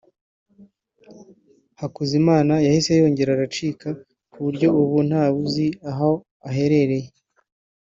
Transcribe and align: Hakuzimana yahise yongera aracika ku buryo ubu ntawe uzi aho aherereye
Hakuzimana 1.79 2.53
yahise 2.65 2.91
yongera 2.99 3.29
aracika 3.33 3.87
ku 4.31 4.37
buryo 4.45 4.67
ubu 4.81 4.97
ntawe 5.07 5.35
uzi 5.43 5.67
aho 5.91 6.09
aherereye 6.49 7.07